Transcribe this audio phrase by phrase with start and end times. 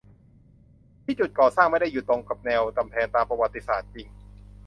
[1.03, 4.07] ที่จุดก่อสร้างไม่ได้อยู่ตรงกับแนวกำแพงตามประวัติศาสตร์จริง